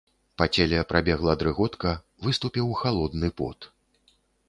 [0.41, 1.93] Па целе прабегла дрыготка,
[2.27, 3.73] выступіў халодны пот.